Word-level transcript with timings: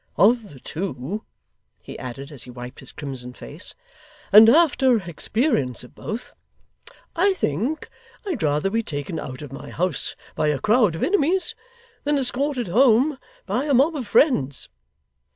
Of 0.17 0.49
the 0.51 0.59
two,' 0.59 1.23
he 1.79 1.99
added, 1.99 2.31
as 2.31 2.41
he 2.41 2.49
wiped 2.49 2.79
his 2.79 2.91
crimson 2.91 3.33
face, 3.33 3.75
'and 4.31 4.49
after 4.49 4.97
experience 4.97 5.83
of 5.83 5.93
both, 5.93 6.33
I 7.15 7.35
think 7.35 7.87
I'd 8.25 8.41
rather 8.41 8.71
be 8.71 8.81
taken 8.81 9.19
out 9.19 9.43
of 9.43 9.53
my 9.53 9.69
house 9.69 10.15
by 10.33 10.47
a 10.47 10.57
crowd 10.57 10.95
of 10.95 11.03
enemies, 11.03 11.53
than 12.03 12.17
escorted 12.17 12.67
home 12.67 13.19
by 13.45 13.65
a 13.65 13.75
mob 13.75 13.95
of 13.95 14.07
friends! 14.07 14.69